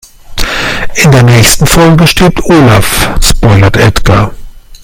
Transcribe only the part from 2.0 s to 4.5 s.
stirbt Olaf, spoilert Edgar.